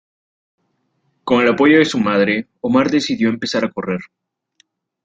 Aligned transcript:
Con 1.23 1.41
el 1.43 1.49
apoyo 1.49 1.77
de 1.77 1.85
su 1.85 1.99
madre, 1.99 2.47
Omar 2.61 2.89
decidió 2.89 3.29
empezar 3.29 3.63
a 3.65 3.69
correr. 3.69 3.99